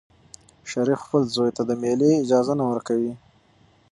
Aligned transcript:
شریف 0.69 0.99
خپل 1.05 1.23
زوی 1.35 1.49
ته 1.57 1.61
د 1.65 1.71
مېلې 1.81 2.09
اجازه 2.23 2.53
نه 2.59 2.65
ورکوي. 2.71 3.13